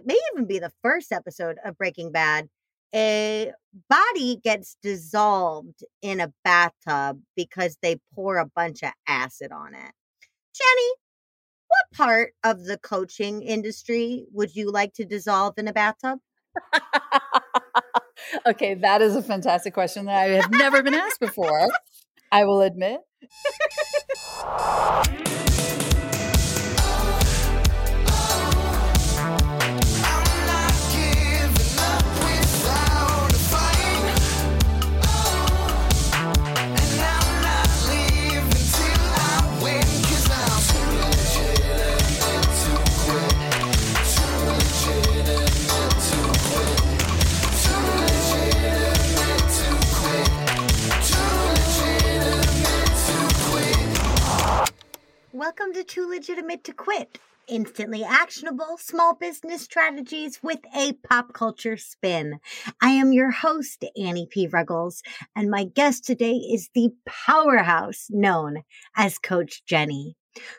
[0.00, 2.48] it may even be the first episode of Breaking Bad,
[2.94, 3.52] a
[3.88, 9.92] body gets dissolved in a bathtub because they pour a bunch of acid on it.
[10.54, 10.90] Jenny,
[11.68, 16.18] what part of the coaching industry would you like to dissolve in a bathtub?
[18.46, 21.68] okay, that is a fantastic question that I have never been asked before.
[22.32, 23.00] I will admit.
[55.40, 57.18] Welcome to Too Legitimate to Quit.
[57.48, 62.40] Instantly actionable small business strategies with a pop culture spin.
[62.82, 64.48] I am your host, Annie P.
[64.48, 65.02] Ruggles,
[65.34, 70.14] and my guest today is the powerhouse known as Coach Jenny.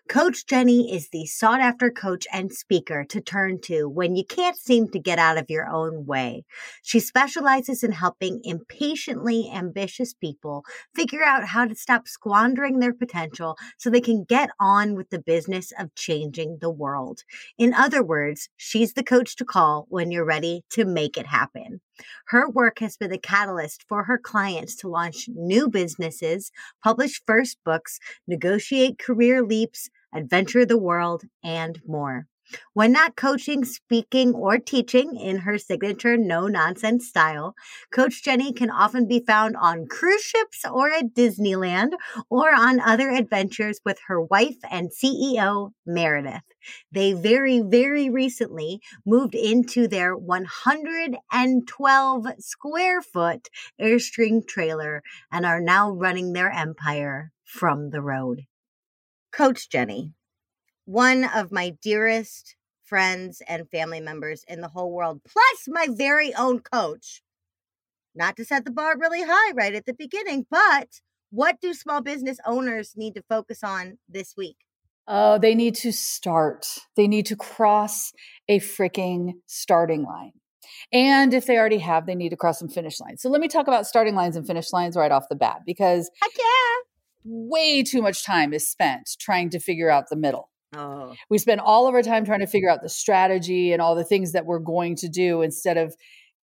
[0.09, 4.57] Coach Jenny is the sought after coach and speaker to turn to when you can't
[4.57, 6.43] seem to get out of your own way.
[6.81, 13.57] She specializes in helping impatiently ambitious people figure out how to stop squandering their potential
[13.77, 17.23] so they can get on with the business of changing the world.
[17.57, 21.79] In other words, she's the coach to call when you're ready to make it happen.
[22.27, 26.51] Her work has been the catalyst for her clients to launch new businesses,
[26.83, 32.27] publish first books, negotiate career leaps, adventure the world, and more.
[32.73, 37.55] When not coaching, speaking, or teaching in her signature no nonsense style,
[37.93, 41.93] Coach Jenny can often be found on cruise ships or at Disneyland
[42.29, 46.43] or on other adventures with her wife and CEO, Meredith.
[46.91, 53.47] They very, very recently moved into their 112 square foot
[53.79, 58.41] Airstream trailer and are now running their empire from the road.
[59.31, 60.13] Coach Jenny,
[60.85, 66.33] one of my dearest friends and family members in the whole world, plus my very
[66.35, 67.21] own coach.
[68.13, 70.99] Not to set the bar really high right at the beginning, but
[71.29, 74.57] what do small business owners need to focus on this week?
[75.07, 76.67] Oh, they need to start.
[76.97, 78.11] They need to cross
[78.49, 80.33] a freaking starting line.
[80.91, 83.21] And if they already have, they need to cross some finish lines.
[83.21, 86.11] So let me talk about starting lines and finish lines right off the bat because
[86.21, 86.90] Heck yeah.
[87.23, 90.49] Way too much time is spent trying to figure out the middle.
[90.75, 91.13] Oh.
[91.29, 94.05] We spend all of our time trying to figure out the strategy and all the
[94.05, 95.95] things that we're going to do instead of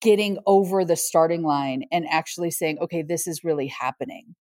[0.01, 4.35] getting over the starting line and actually saying, okay, this is really happening.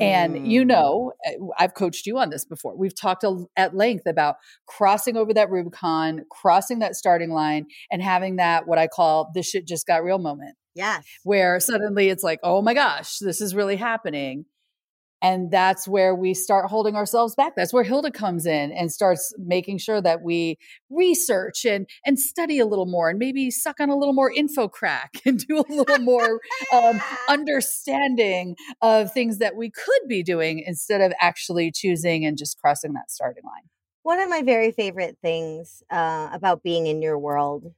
[0.00, 0.66] And you Mm.
[0.68, 2.76] know, eh, I've coached you on this before.
[2.76, 4.36] We've talked a- at length about
[4.66, 9.42] crossing over that Rubicon, crossing that starting line, and having that what I call the
[9.42, 11.04] shit just got real moment Yes.
[11.24, 14.44] where suddenly it's like, oh my gosh, this is really happening.
[15.22, 17.54] And that's where we start holding ourselves back.
[17.56, 20.58] That's where Hilda comes in and starts making sure that we
[20.88, 24.68] research and and study a little more and maybe suck on a little more info
[24.68, 26.40] crack and do a little more
[26.72, 32.58] um, understanding of things that we could be doing instead of actually choosing and just
[32.60, 33.68] crossing that starting line.
[34.02, 37.74] One of my very favorite things uh, about being in your world,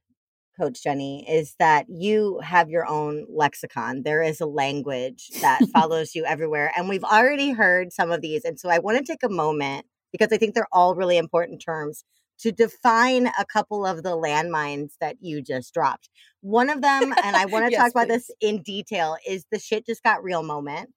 [0.58, 4.02] Coach Jenny, is that you have your own lexicon.
[4.02, 6.72] There is a language that follows you everywhere.
[6.76, 8.44] And we've already heard some of these.
[8.44, 11.62] And so I want to take a moment because I think they're all really important
[11.62, 12.04] terms
[12.40, 16.08] to define a couple of the landmines that you just dropped.
[16.40, 18.26] One of them, and I want to Yes, talk about please.
[18.26, 20.90] this in detail, is the shit just got real moment.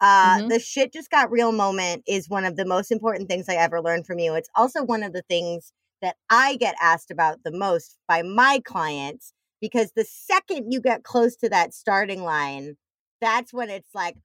[0.00, 0.48] Uh, Mhm.
[0.48, 3.82] The shit just got real moment is one of the most important things I ever
[3.82, 4.34] learned from you.
[4.34, 8.60] It's also one of the things that I get asked about the most by my
[8.64, 12.76] clients because the second you get close to that starting line,
[13.20, 14.16] that's when it's like,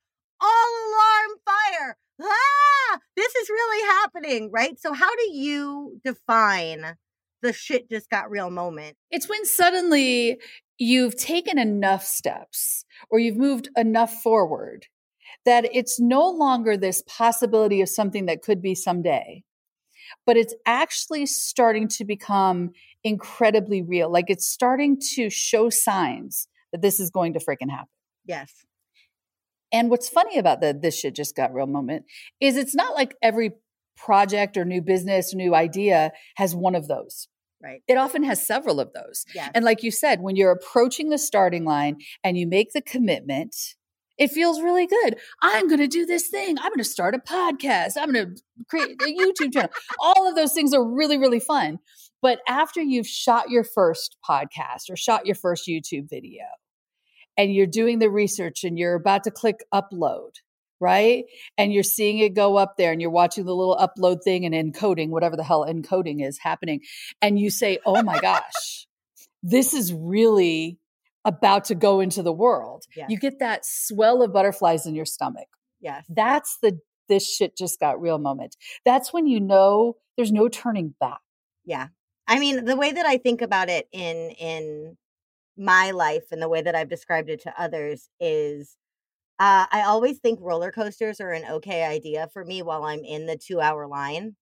[0.41, 1.97] all alarm fire.
[2.21, 4.79] Ah, this is really happening, right?
[4.79, 6.95] So, how do you define
[7.41, 8.95] the shit just got real moment?
[9.11, 10.39] It's when suddenly
[10.77, 14.87] you've taken enough steps or you've moved enough forward
[15.45, 19.43] that it's no longer this possibility of something that could be someday,
[20.25, 22.71] but it's actually starting to become
[23.03, 24.11] incredibly real.
[24.11, 27.87] Like it's starting to show signs that this is going to freaking happen.
[28.25, 28.65] Yes.
[29.71, 32.05] And what's funny about the this shit just got real moment
[32.39, 33.51] is it's not like every
[33.95, 37.27] project or new business, new idea has one of those.
[37.63, 37.81] Right.
[37.87, 39.25] It often has several of those.
[39.33, 39.51] Yes.
[39.55, 43.55] And like you said, when you're approaching the starting line and you make the commitment,
[44.17, 45.17] it feels really good.
[45.41, 46.57] I'm going to do this thing.
[46.57, 47.93] I'm going to start a podcast.
[47.97, 49.69] I'm going to create a YouTube channel.
[49.99, 51.79] All of those things are really, really fun.
[52.21, 56.43] But after you've shot your first podcast or shot your first YouTube video
[57.37, 60.31] and you're doing the research and you're about to click upload,
[60.79, 61.25] right?
[61.57, 64.55] And you're seeing it go up there and you're watching the little upload thing and
[64.55, 66.81] encoding, whatever the hell encoding is happening.
[67.21, 68.87] And you say, oh my gosh,
[69.43, 70.79] this is really
[71.25, 72.83] about to go into the world.
[72.95, 73.09] Yes.
[73.09, 75.47] You get that swell of butterflies in your stomach.
[75.81, 76.05] Yes.
[76.07, 78.55] That's the this shit just got real moment.
[78.83, 81.19] That's when you know there's no turning back.
[81.65, 81.87] Yeah.
[82.27, 84.97] I mean, the way that I think about it in in
[85.57, 88.77] my life and the way that I've described it to others is
[89.39, 93.25] uh, I always think roller coasters are an okay idea for me while I'm in
[93.25, 94.35] the two hour line.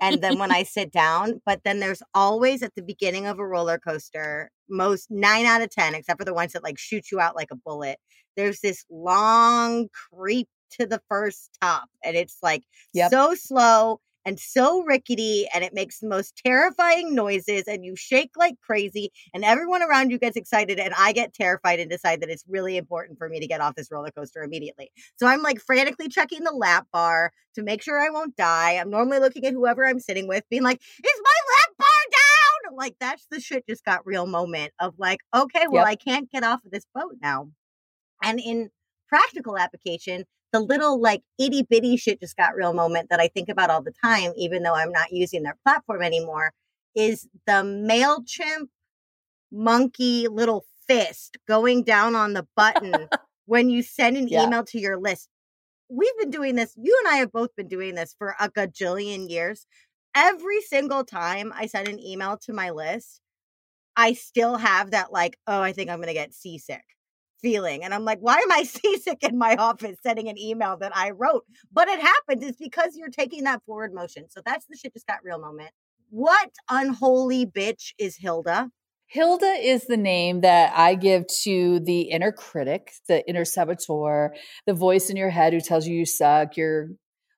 [0.00, 3.46] and then when I sit down, but then there's always at the beginning of a
[3.46, 7.20] roller coaster, most nine out of 10, except for the ones that like shoot you
[7.20, 7.98] out like a bullet,
[8.36, 11.88] there's this long creep to the first top.
[12.04, 13.12] And it's like Yep.
[13.12, 18.30] so slow and so rickety and it makes the most terrifying noises and you shake
[18.36, 22.28] like crazy and everyone around you gets excited and I get terrified and decide that
[22.30, 24.90] it's really important for me to get off this roller coaster immediately.
[25.16, 28.72] So I'm like frantically checking the lap bar to make sure I won't die.
[28.72, 31.35] I'm normally looking at whoever I'm sitting with being like, "Is my lap bar down?"
[32.76, 35.86] Like that's the shit just got real moment of like, "Okay, well Yep.
[35.86, 37.50] I can't get off of this boat now."
[38.22, 38.70] And in
[39.08, 43.48] practical application, the little like itty bitty shit just got real moment that I think
[43.48, 46.52] about all the time, even though I'm not using their platform anymore,
[46.94, 48.68] is the MailChimp
[49.52, 53.08] monkey little fist going down on the button
[53.46, 54.42] when you send an Yeah.
[54.42, 55.28] email to your list.
[55.88, 59.30] We've been doing this, you and I have both been doing this for a gajillion
[59.30, 59.66] years.
[60.16, 63.20] Every single time I send an email to my list,
[63.96, 66.84] I still have that like, oh, I think I'm going to get seasick
[67.42, 67.84] feeling.
[67.84, 71.10] And I'm like, why am I seasick in my office sending an email that I
[71.10, 71.44] wrote?
[71.70, 72.42] But it happens.
[72.42, 74.30] It's because you're taking that forward motion.
[74.30, 75.70] So that's the shit just got real moment.
[76.08, 78.70] What unholy bitch is Hilda?
[79.08, 84.34] Hilda is the name that I give to the inner critic, the inner saboteur,
[84.66, 86.88] the voice in your head who tells you you suck, your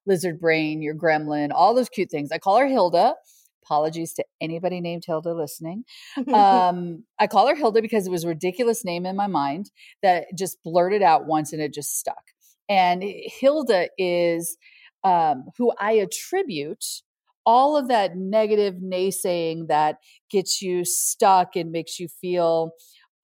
[0.08, 2.32] lizard brain, your gremlin, all those cute things.
[2.32, 3.14] I call her Hilda.
[3.64, 5.84] Apologies to anybody named Hilda listening.
[6.34, 9.70] Um, I call her Hilda because it was a ridiculous name in my mind
[10.02, 12.22] that just blurted out once and it just stuck.
[12.68, 14.56] And Hilda is
[15.04, 16.84] um, who I attribute
[17.46, 19.96] all of that negative naysaying that
[20.30, 22.72] gets you stuck and makes you feel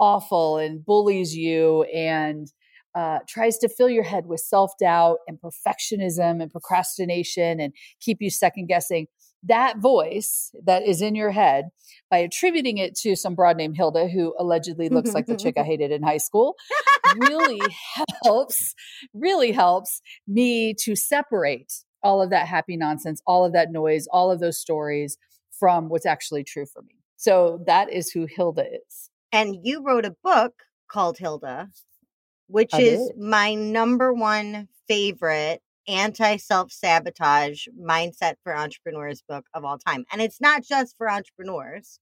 [0.00, 2.50] awful and bullies you and
[2.94, 8.18] uh, tries to fill your head with self doubt and perfectionism and procrastination and keep
[8.20, 9.06] you second guessing.
[9.46, 11.66] That voice that is in your head,
[12.10, 15.64] by attributing it to some broad named Hilda, who allegedly looks like the chick I
[15.64, 16.54] hated in high school,
[17.16, 17.60] really
[18.24, 18.74] helps,
[19.12, 24.30] really helps me to separate all of that happy nonsense, all of that noise, all
[24.30, 25.18] of those stories
[25.58, 26.94] from what's actually true for me.
[27.16, 29.10] So that is who Hilda is.
[29.32, 30.54] and you wrote a book
[30.90, 31.68] called Hilda,
[32.54, 33.18] which I is did.
[33.18, 40.04] my number one favorite anti self sabotage mindset for entrepreneurs book of all time.
[40.12, 41.98] And it's not just for entrepreneurs,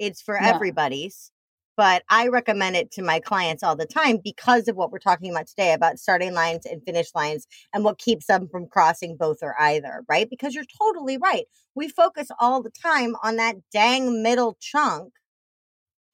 [0.00, 0.48] it's for No.
[0.48, 1.30] everybody's.
[1.76, 5.30] But I recommend it to my clients all the time because of what we're talking
[5.30, 9.38] about today about starting lines and finish lines and what keeps them from crossing both
[9.42, 10.28] or either, right?
[10.28, 11.44] Because you're totally right.
[11.76, 15.12] We focus all the time on that dang middle chunk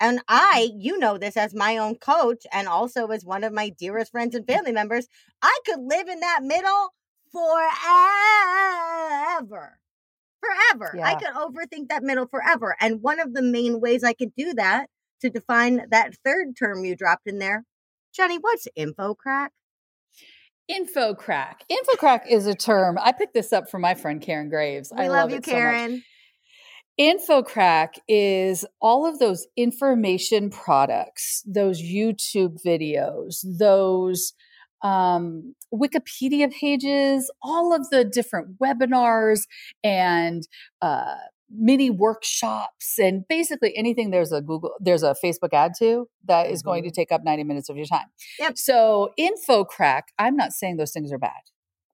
[0.01, 0.81] and I, mm-hmm.
[0.81, 4.35] you know this as my own coach and also as one of my dearest friends
[4.35, 5.07] and family members,
[5.43, 6.95] I could live in that middle
[7.31, 7.69] forever.
[10.41, 10.99] Forever.
[11.05, 12.75] I could overthink that middle forever.
[12.81, 14.87] And one of the main ways I could do that
[15.21, 17.65] to define that third term you dropped in there,
[18.15, 19.53] Jenny, what's info crack?
[20.67, 21.65] Info crack.
[21.69, 22.97] Info crack is a term.
[23.01, 24.93] I picked this up from my friend Karen Graves.
[24.97, 26.01] We I love, love you, it so
[27.01, 27.09] much.
[27.09, 27.19] Karen.
[27.19, 34.35] Info crack is all of those information products, those YouTube videos, those
[34.83, 39.43] um, Wikipedia pages, all of the different webinars
[39.85, 40.49] and
[40.83, 41.17] uh,
[41.51, 46.63] mini workshops, and basically anything there's a Google, there's a Facebook ad to that is
[46.63, 48.07] going to take up 90 minutes of your time.
[48.39, 48.59] Yep.
[48.59, 51.33] So, InfoCrack, I'm not saying those things are bad.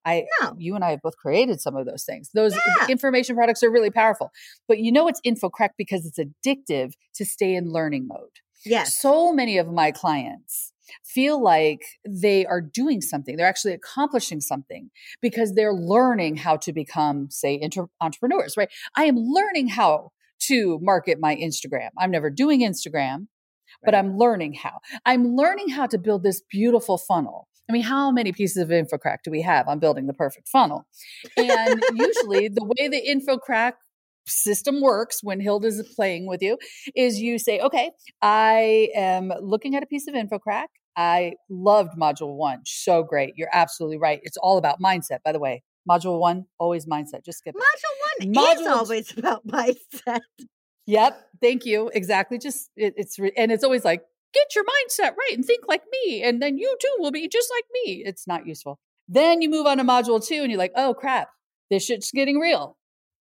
[0.07, 0.55] I, No.
[0.57, 2.31] you and I have both created some of those things.
[2.33, 2.87] Those Yeah.
[2.89, 4.31] information products are really powerful.
[4.69, 8.31] But you know it's info crack because it's addictive to stay in learning mode.
[8.65, 8.97] Yes.
[8.97, 10.73] So many of my clients
[11.05, 13.37] feel like they are doing something.
[13.37, 18.69] They're actually accomplishing something because they're learning how to become, say, inter- entrepreneurs, right?
[18.97, 20.13] I am learning how
[20.49, 21.89] to market my Instagram.
[21.99, 23.27] I'm never doing Instagram,
[23.85, 24.79] but I'm learning how.
[25.05, 27.49] I'm learning how to build this beautiful funnel.
[27.69, 30.49] I mean, how many pieces of info crack do we have on building the perfect
[30.49, 30.87] funnel?
[31.37, 33.77] And usually the way the info crack
[34.27, 36.59] system works when Hilda's playing with you
[36.95, 37.91] is you say, okay,
[38.23, 40.67] I am looking at a piece of infocrack.
[40.97, 42.63] I loved module one.
[42.65, 43.35] So great.
[43.37, 44.21] You're absolutely right.
[44.23, 45.63] It's all about mindset, by the way.
[45.89, 47.25] Module one, always mindset.
[47.25, 50.21] Just skip Module one module is always about mindset.
[50.87, 51.21] Yep.
[51.41, 51.91] Thank you.
[51.93, 52.39] Exactly.
[52.39, 54.03] Just it, it's, and it's always like,
[54.37, 56.23] get your mindset right and think like me.
[56.23, 58.02] And then you too will be just like me.
[58.05, 58.78] It's not useful.
[59.09, 61.28] Then you move on to module two and you're like, oh crap,
[61.71, 62.76] this shit's getting real.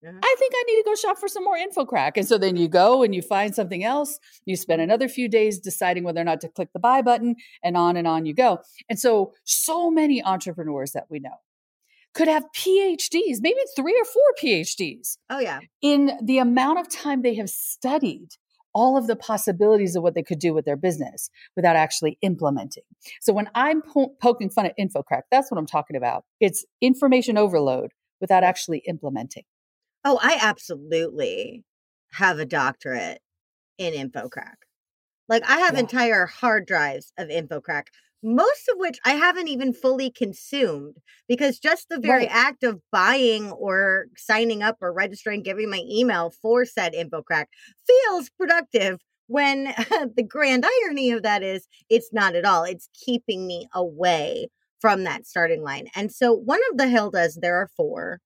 [0.05, 0.19] Uh-huh.
[0.21, 2.17] I think I need to go shop for some more info crack.
[2.17, 4.19] And so then you go and you find something else.
[4.45, 7.75] You spend another few days deciding whether or not to click the buy button and
[7.75, 8.59] on and on you go.
[8.89, 11.37] And so, so many entrepreneurs that we know
[12.13, 15.17] could have PhDs, maybe three or four PhDs.
[15.29, 15.59] Oh, yeah.
[15.81, 18.29] In the amount of time they have studied
[18.75, 22.83] all of the possibilities of what they could do with their business without actually implementing.
[23.21, 26.25] So when I'm po- poking fun at InfoCrack, that's what I'm talking about.
[26.41, 29.43] It's information overload without actually implementing.
[30.03, 31.63] Oh, I absolutely
[32.11, 33.21] have a doctorate
[33.77, 34.55] in InfoCrack.
[35.27, 35.79] Like I have yeah.
[35.79, 37.85] entire hard drives of InfoCrack,
[38.25, 40.95] most of which I haven't even fully consumed
[41.29, 42.31] because just the very right.
[42.31, 47.45] act of buying or signing up or registering, giving my email for said InfoCrack
[47.85, 49.65] feels productive when
[50.15, 52.63] the grand irony of that is it's not at all.
[52.63, 54.47] It's keeping me away
[54.81, 55.87] from that starting line.
[55.95, 58.21] And so one of the Hildas, there are four,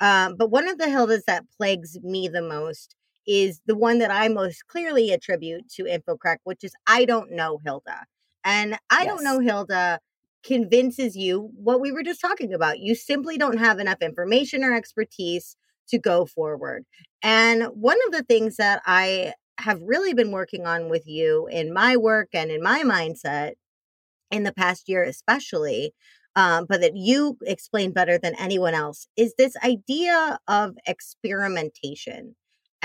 [0.00, 4.10] um, but one of the Hildas that plagues me the most is the one that
[4.10, 8.04] I most clearly attribute to InfoCrack, which is I don't know Hilda.
[8.44, 9.06] And I yes.
[9.06, 10.00] don't know Hilda
[10.44, 12.78] convinces you what we were just talking about.
[12.78, 15.56] You simply don't have enough information or expertise
[15.88, 16.84] to go forward.
[17.22, 21.72] And one of the things that I have really been working on with you in
[21.72, 23.52] my work and in my mindset
[24.30, 25.94] in the past year, especially,
[26.36, 32.34] um, but that you explain better than anyone else, is this idea of experimentation.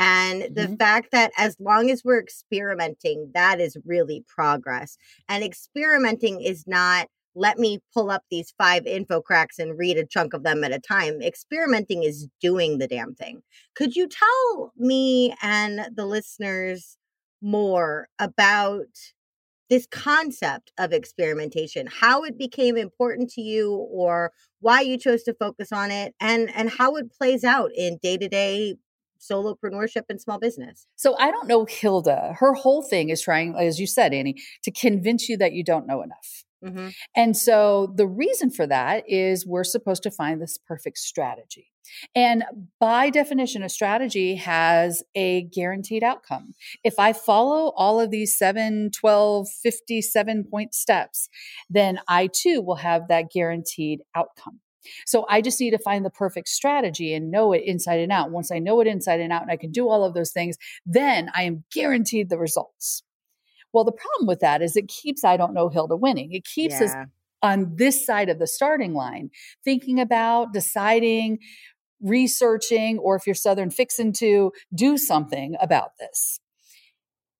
[0.01, 0.75] And the mm-hmm.
[0.75, 4.97] fact that as long as we're experimenting, that is really progress.
[5.27, 10.05] And experimenting is not let me pull up these five info cracks and read a
[10.05, 11.21] chunk of them at a time.
[11.21, 13.41] Experimenting is doing the damn thing.
[13.75, 16.97] Could you tell me and the listeners
[17.41, 18.87] more about
[19.69, 25.33] this concept of experimentation how it became important to you or why you chose to
[25.33, 28.75] focus on it and and how it plays out in day-to-day
[29.19, 33.79] solopreneurship and small business so i don't know hilda her whole thing is trying as
[33.79, 36.89] you said annie to convince you that you don't know enough Mm-hmm.
[37.15, 41.71] And so the reason for that is we're supposed to find this perfect strategy.
[42.13, 42.43] And
[42.79, 46.53] by definition, a strategy has a guaranteed outcome.
[46.83, 51.29] If I follow all of these 7, 12, 57 point steps,
[51.69, 54.59] then I too will have that guaranteed outcome.
[55.05, 58.31] So I just need to find the perfect strategy and know it inside and out.
[58.31, 60.57] Once I know it inside and out and I can do all of those things,
[60.85, 63.03] then I am guaranteed the results.
[63.73, 66.33] Well, the problem with that is it keeps I don't know Hilda winning.
[66.33, 66.85] It keeps yeah.
[66.85, 66.95] us
[67.41, 69.29] on this side of the starting line,
[69.63, 71.39] thinking about, deciding,
[72.01, 76.39] researching, or if you're Southern, fixing to do something about this.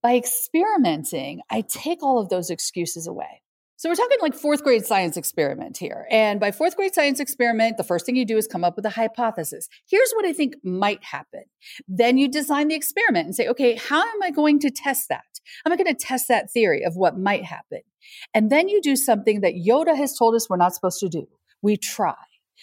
[0.01, 3.41] By experimenting, I take all of those excuses away.
[3.79, 6.05] So we're talking like fourth grade science experiment here.
[6.11, 8.85] And by fourth grade science experiment, the first thing you do is come up with
[8.85, 9.69] a hypothesis.
[9.89, 11.43] Here's what I think might happen.
[11.87, 15.23] Then you design the experiment and say, okay, how am I going to test that?
[15.65, 17.79] Am I going to test that theory of what might happen?
[18.33, 21.29] And then you do something that Yoda has told us we're not supposed to do.
[21.61, 22.15] We try.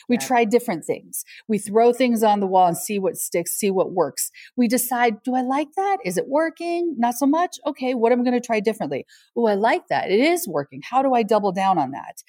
[0.08, 0.26] We yeah.
[0.26, 1.24] try different things.
[1.48, 4.30] We throw things on the wall and see what sticks, see what works.
[4.56, 5.98] We decide, do I like that?
[6.04, 6.94] Is it working?
[6.98, 7.56] Not so much.
[7.66, 9.06] Okay, what am I going to try differently?
[9.36, 10.10] Oh, I like that.
[10.10, 10.82] It is working.
[10.82, 12.22] How do I double down on that?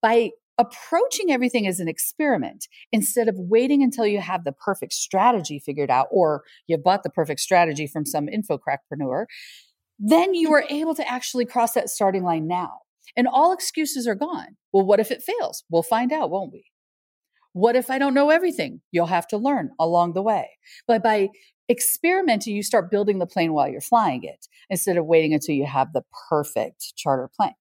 [0.00, 5.60] By approaching everything as an experiment instead of waiting until you have the perfect strategy
[5.64, 9.26] figured out or you bought the perfect strategy from some infocrackpreneur,
[9.98, 12.80] then you are able to actually cross that starting line now.
[13.16, 14.56] And all excuses are gone.
[14.72, 15.64] Well, what if it fails?
[15.70, 16.64] We'll find out, won't we?
[17.52, 18.80] What if I don't know everything?
[18.92, 20.50] You'll have to learn along the way.
[20.86, 21.28] But by
[21.68, 25.66] experimenting, you start building the plane while you're flying it instead of waiting until you
[25.66, 27.54] have the perfect charter plane.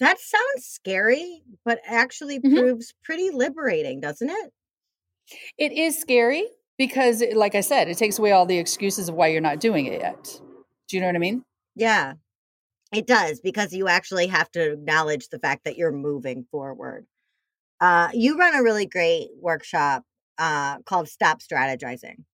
[0.00, 2.56] That sounds scary, but actually mm-hmm.
[2.56, 4.52] proves pretty liberating, doesn't it?
[5.58, 9.28] It is scary because, like I said, it takes away all the excuses of why
[9.28, 10.40] you're not doing it yet.
[10.88, 11.44] Do you know what I mean?
[11.74, 12.14] Yeah,
[12.92, 17.06] it does because you actually have to acknowledge the fact that you're moving forward.
[17.80, 20.04] Uh, you run a really great workshop
[20.38, 22.24] uh, called Stop Strategizing.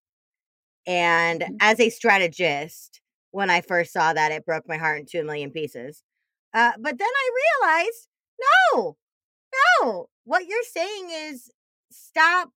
[0.87, 1.55] And mm-hmm.
[1.61, 5.51] as a strategist, when I first saw that, it broke my heart in two million
[5.51, 6.03] pieces.
[6.53, 7.31] Uh, but then I
[7.63, 8.09] realized
[8.75, 8.97] no,
[9.81, 11.51] no, what you're saying is
[11.91, 12.51] stop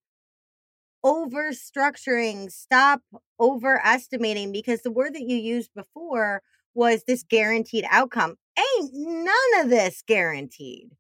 [1.03, 3.01] over structuring, stop
[3.41, 6.43] overestimating because the word that you used before
[6.75, 8.37] was this guaranteed outcome.
[8.59, 10.91] Ain't none of this guaranteed.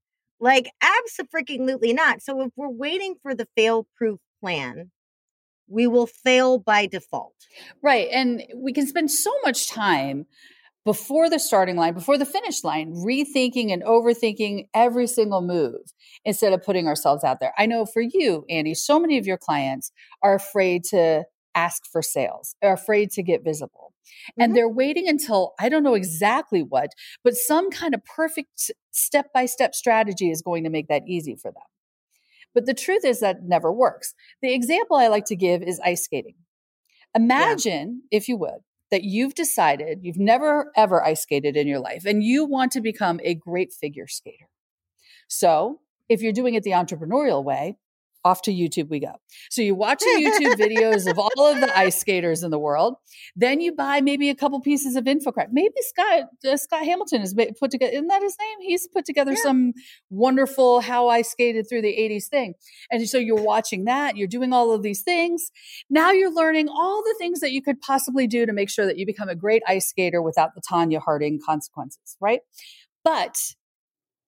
[0.40, 2.22] Like, absolutely not.
[2.22, 4.90] So, if we're waiting for the fail proof plan,
[5.68, 7.34] we will fail by default.
[7.82, 8.08] Right.
[8.12, 10.26] And we can spend so much time
[10.84, 15.92] before the starting line, before the finish line, rethinking and overthinking every single move
[16.24, 17.52] instead of putting ourselves out there.
[17.58, 19.92] I know for you, Annie, so many of your clients
[20.22, 23.92] are afraid to ask for sales, are afraid to get visible.
[24.30, 24.42] Mm-hmm.
[24.42, 26.90] And they're waiting until I don't know exactly what,
[27.24, 31.36] but some kind of perfect step by step strategy is going to make that easy
[31.36, 31.62] for them.
[32.54, 34.14] But the truth is that never works.
[34.42, 36.34] The example I like to give is ice skating.
[37.14, 38.16] Imagine, yeah.
[38.18, 38.60] if you would,
[38.90, 42.80] that you've decided you've never ever ice skated in your life and you want to
[42.80, 44.48] become a great figure skater.
[45.28, 47.76] So, if you're doing it the entrepreneurial way,
[48.24, 49.12] off to YouTube we go.
[49.50, 52.96] So you watch YouTube videos of all of the ice skaters in the world.
[53.36, 55.48] Then you buy maybe a couple pieces of info crack.
[55.52, 57.92] Maybe Scott uh, Scott Hamilton has put together.
[57.92, 58.58] Isn't that his name?
[58.60, 59.42] He's put together yeah.
[59.42, 59.72] some
[60.10, 62.54] wonderful how I skated through the '80s thing.
[62.90, 64.16] And so you're watching that.
[64.16, 65.50] You're doing all of these things.
[65.88, 68.98] Now you're learning all the things that you could possibly do to make sure that
[68.98, 72.40] you become a great ice skater without the Tonya Harding consequences, right?
[73.04, 73.36] But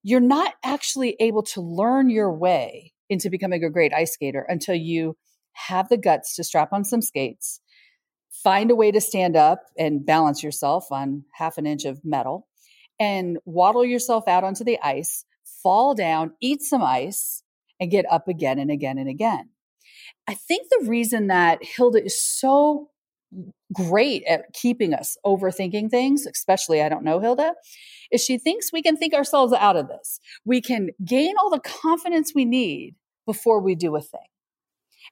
[0.02, 4.74] you're not actually able to learn your way into becoming a great ice skater until
[4.74, 5.16] you
[5.52, 7.60] have the guts to strap on some skates,
[8.30, 12.46] find a way to stand up and balance yourself on half an inch of metal,
[12.98, 15.24] and waddle yourself out onto the ice,
[15.62, 17.42] fall down, eat some ice,
[17.80, 19.50] and get up again and again and again.
[20.28, 22.90] I think the reason that Hilda is so
[23.72, 27.54] great at keeping us overthinking things, especially I don't know Hilda,
[28.10, 30.20] is she thinks we can think ourselves out of this.
[30.44, 32.96] We can gain all the confidence we need
[33.30, 34.28] before we do a thing.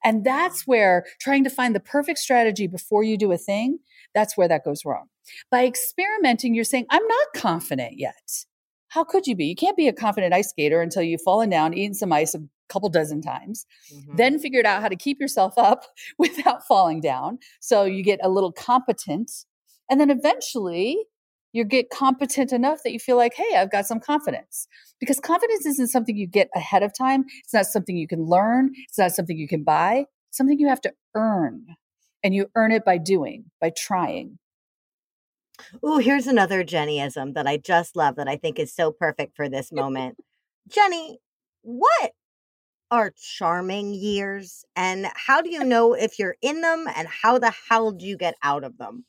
[0.03, 3.79] And that's where trying to find the perfect strategy before you do a thing,
[4.13, 5.07] that's where that goes wrong.
[5.53, 8.45] By experimenting, you're saying, I'm not confident yet.
[8.89, 9.47] How could you be?
[9.47, 12.41] You can't be a confident ice skater until you've fallen down, eaten some ice a
[12.69, 14.17] couple dozen times, mm-hmm.
[14.17, 15.85] then figured out how to keep yourself up
[16.19, 17.39] without falling down.
[17.61, 19.31] So you get a little competent.
[19.89, 20.99] And then eventually
[21.59, 24.69] you get competent enough that you feel like, hey, I've got some confidence.
[25.01, 27.25] Because confidence isn't something you get ahead of time.
[27.43, 28.71] It's not something you can learn.
[28.89, 30.07] It's not something you can buy.
[30.29, 31.67] It's something you have to earn.
[32.23, 34.39] And you earn it by doing, by trying.
[35.83, 39.49] Oh, here's another Jennyism that I just love that I think is so perfect for
[39.49, 40.17] this moment.
[40.69, 41.19] Jenny,
[41.63, 42.13] what
[42.91, 44.65] are charming years?
[44.77, 46.87] And how do you know if you're in them?
[46.95, 49.05] And how the hell do you get out of them?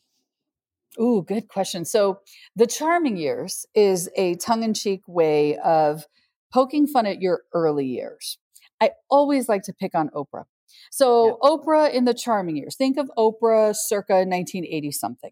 [0.99, 1.85] Ooh, good question.
[1.85, 2.19] So,
[2.55, 6.05] the charming years is a tongue in cheek way of
[6.53, 8.37] poking fun at your early years.
[8.81, 10.45] I always like to pick on Oprah.
[10.91, 15.31] So, Oprah in the charming years, think of Oprah circa 1980 something.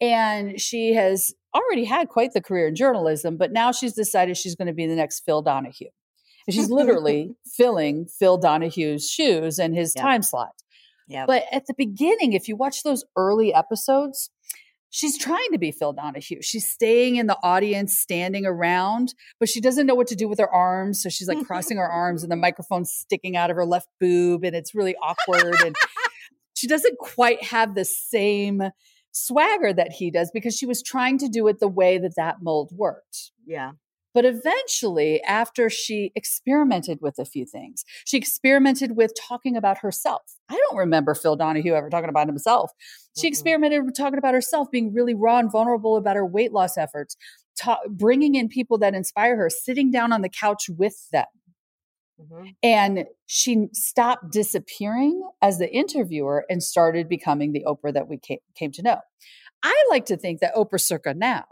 [0.00, 4.56] And she has already had quite the career in journalism, but now she's decided she's
[4.56, 5.88] going to be the next Phil Donahue.
[6.46, 10.52] And she's literally filling Phil Donahue's shoes and his time slot.
[11.08, 11.26] Yep.
[11.26, 14.30] But at the beginning, if you watch those early episodes,
[14.94, 16.40] she's trying to be Phil Donahue.
[16.40, 20.38] She's staying in the audience, standing around, but she doesn't know what to do with
[20.38, 21.02] her arms.
[21.02, 24.44] So she's like crossing her arms and the microphone's sticking out of her left boob
[24.44, 25.60] and it's really awkward.
[25.64, 25.74] and
[26.54, 28.62] she doesn't quite have the same
[29.10, 32.36] swagger that he does because she was trying to do it the way that that
[32.40, 33.32] mold worked.
[33.44, 33.72] Yeah.
[34.14, 40.22] But eventually, after she experimented with a few things, she experimented with talking about herself.
[40.48, 42.70] I don't remember Phil Donahue ever talking about himself.
[43.18, 46.78] She experimented with talking about herself, being really raw and vulnerable about her weight loss
[46.78, 47.16] efforts,
[47.58, 51.26] ta- bringing in people that inspire her, sitting down on the couch with them.
[52.20, 52.46] Mm-hmm.
[52.62, 58.38] And she stopped disappearing as the interviewer and started becoming the Oprah that we came,
[58.54, 59.00] came to know.
[59.64, 61.44] I like to think that Oprah circa now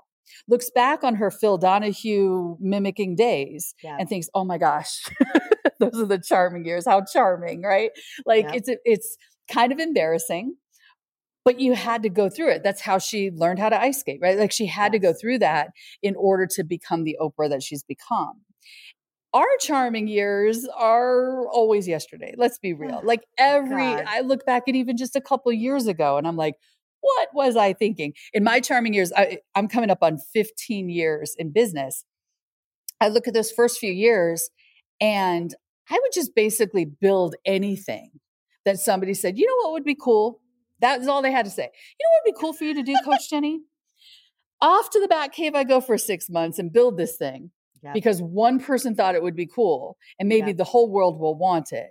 [0.49, 3.97] looks back on her Phil Donahue mimicking days yeah.
[3.99, 5.05] and thinks, "Oh my gosh,
[5.81, 6.87] those are the charming years.
[6.87, 7.91] How charming, right?"
[8.27, 8.55] Like yeah.
[8.55, 9.17] it's it's
[9.51, 10.57] kind of embarrassing,
[11.45, 12.63] but you had to go through it.
[12.63, 14.39] That's how she learned how to ice skate, right?
[14.39, 15.01] Like she had yes.
[15.01, 15.71] to go through that
[16.03, 18.43] in order to become the Oprah that she's become.
[19.35, 22.35] Our charming years are always yesterday.
[22.37, 23.01] Let's be real.
[23.05, 24.05] Like oh every, God.
[24.07, 26.55] I look back at even just a couple years ago and I'm like,
[27.03, 28.15] what was I thinking?
[28.33, 32.05] In my charming years, I, I'm coming up on 15 years in business.
[33.01, 34.49] I look at those first few years
[35.01, 35.55] and
[35.91, 38.13] I would just basically build anything
[38.65, 40.41] that somebody said, you know what would be cool?
[40.81, 41.65] That was all they had to say.
[41.65, 43.61] You know what would be cool for you to do, Coach Jenny?
[44.61, 47.51] Off to the back cave I go for six months and build this thing
[47.93, 51.73] because one person thought it would be cool and maybe the whole world will want
[51.73, 51.91] it.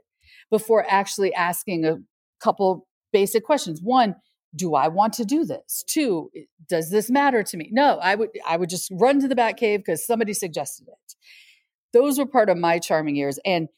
[0.49, 1.97] before actually asking a
[2.41, 3.81] couple basic questions.
[3.81, 4.15] One,
[4.55, 5.83] do I want to do this?
[5.87, 6.29] Two,
[6.67, 7.69] does this matter to me?
[7.71, 11.15] No, I would I would just run to the back cave because somebody suggested it.
[11.93, 13.39] Those were part of my charming years.
[13.45, 13.69] And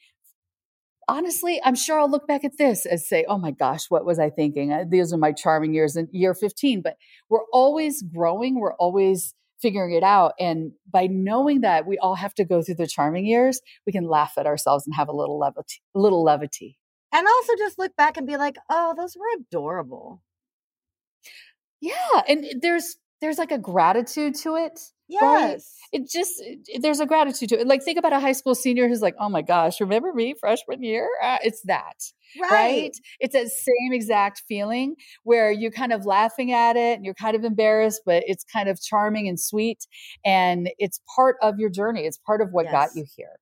[1.07, 4.19] honestly, I'm sure I'll look back at this and say, oh my gosh, what was
[4.19, 4.71] I thinking?
[4.71, 6.81] Uh, these are my charming years in year 15.
[6.81, 6.97] But
[7.29, 10.33] we're always growing, we're always figuring it out.
[10.39, 14.07] And by knowing that we all have to go through the charming years, we can
[14.07, 16.77] laugh at ourselves and have a little levity, a little levity.
[17.11, 20.21] And also just look back and be like, oh, those were adorable.
[21.83, 22.21] Yeah.
[22.29, 24.79] And there's there's like a gratitude to it.
[25.09, 25.21] Yes.
[25.21, 25.61] Right?
[25.91, 27.67] It just it, there's a gratitude to it.
[27.67, 30.81] Like think about a high school senior who's like, "Oh my gosh, remember me freshman
[30.81, 31.95] year?" Uh, it's that.
[32.41, 32.51] Right.
[32.51, 32.91] right.
[33.19, 37.35] It's that same exact feeling where you're kind of laughing at it and you're kind
[37.35, 39.85] of embarrassed, but it's kind of charming and sweet
[40.25, 42.05] and it's part of your journey.
[42.05, 42.71] It's part of what yes.
[42.71, 43.39] got you here.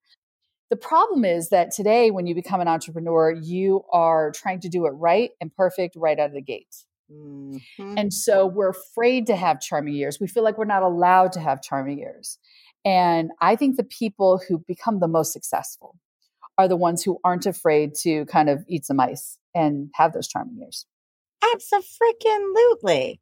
[0.71, 4.87] The problem is that today when you become an entrepreneur, you are trying to do
[4.87, 6.85] it right and perfect right out of the gate.
[7.11, 7.97] Mm-hmm.
[7.97, 10.19] And so we're afraid to have charming years.
[10.19, 12.37] We feel like we're not allowed to have charming years.
[12.85, 15.97] And I think the people who become the most successful
[16.57, 20.27] are the ones who aren't afraid to kind of eat some ice and have those
[20.27, 20.85] charming years.
[21.55, 23.21] Absolutely.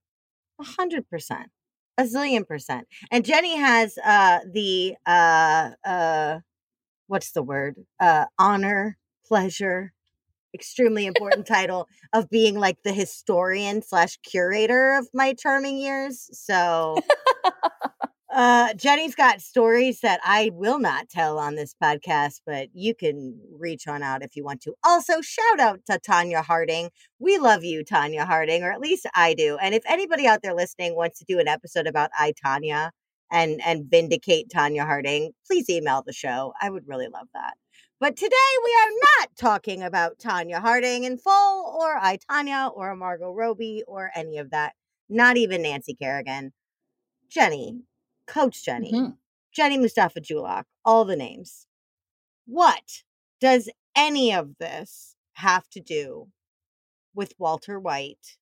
[0.60, 1.50] A hundred percent.
[1.98, 2.88] A zillion percent.
[3.12, 6.40] And Jenny has uh the uh uh
[7.08, 7.76] what's the word?
[8.00, 9.94] Uh honor, pleasure,
[10.54, 16.30] extremely important title of being like the historian slash curator of my charming years.
[16.34, 16.98] So
[18.34, 23.40] uh Jenny's got stories that I will not tell on this podcast, but you can
[23.58, 24.74] reach on out if you want to.
[24.84, 26.90] Also, shout out to Tonya Harding.
[27.20, 29.58] We love you, Tonya Harding, or at least I do.
[29.62, 32.92] And if anybody out there listening wants to do an episode about I Tonya
[33.32, 36.54] and and vindicate Tonya Harding, please email the show.
[36.62, 37.54] I would really love that.
[38.00, 42.96] But today we are not talking about Tonya Harding in full or I, Tonya, or
[42.96, 44.74] Margot Robbie or any of that.
[45.10, 46.54] Not even Nancy Kerrigan.
[47.30, 47.82] Jenny,
[48.26, 49.12] Coach Jenny, mm-hmm.
[49.54, 51.68] Jenny Mustafa Julak, all the names.
[52.46, 53.04] What
[53.42, 56.30] does any of this have to do
[57.14, 58.38] with Walter White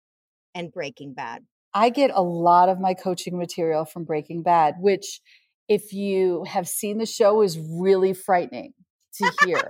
[0.53, 1.45] and Breaking Bad?
[1.73, 5.19] I get a lot of my coaching material from Breaking Bad, which,
[5.67, 8.73] if you have seen the show, is really frightening
[9.17, 9.69] to hear.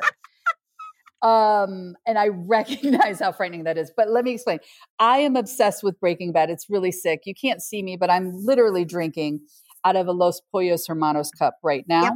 [1.23, 4.59] um and i recognize how frightening that is but let me explain
[4.99, 8.31] i am obsessed with breaking bad it's really sick you can't see me but i'm
[8.45, 9.39] literally drinking
[9.83, 12.13] out of a los pollos hermanos cup right now yep.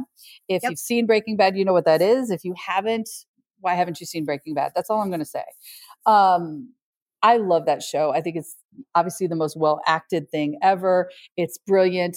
[0.48, 0.70] if yep.
[0.70, 3.08] you've seen breaking bad you know what that is if you haven't
[3.58, 5.42] why haven't you seen breaking bad that's all i'm going to say
[6.06, 6.68] um
[7.22, 8.12] I love that show.
[8.12, 8.56] I think it's
[8.94, 11.08] obviously the most well acted thing ever.
[11.36, 12.16] It's brilliant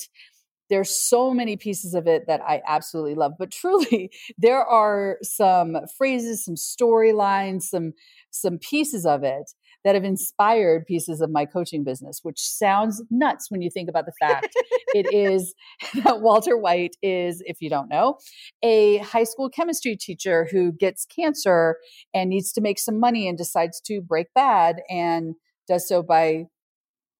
[0.70, 3.34] there's so many pieces of it that I absolutely love.
[3.38, 7.94] But truly, there are some phrases, some storylines, some
[8.32, 9.52] some pieces of it
[9.86, 14.06] that have inspired pieces of my coaching business, which sounds nuts when you think about
[14.06, 14.50] the fact
[14.96, 15.54] it is
[16.04, 18.18] that Walter White is, if you don't know,
[18.64, 21.78] a high school chemistry teacher who gets cancer
[22.14, 25.36] and needs to make some money and decides to break bad and
[25.68, 26.46] does so by,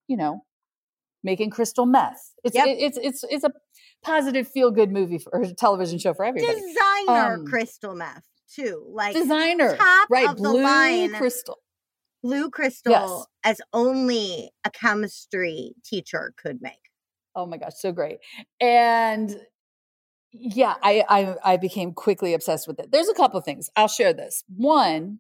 [0.08, 0.42] you know,
[1.26, 2.32] making crystal meth.
[2.46, 2.68] It's yep.
[2.68, 3.52] it, it's it's it's a
[4.04, 6.54] positive feel good movie for, or television show for everybody.
[6.54, 8.24] Designer um, crystal meth
[8.56, 11.58] too, like designer top right of blue the line crystal.
[12.24, 13.26] Blue crystal yes.
[13.44, 16.74] as only a chemistry teacher could make.
[17.36, 18.18] Oh my gosh, so great.
[18.60, 19.36] And
[20.32, 22.92] yeah, I, I I became quickly obsessed with it.
[22.92, 23.70] There's a couple of things.
[23.76, 24.44] I'll share this.
[24.56, 25.20] One,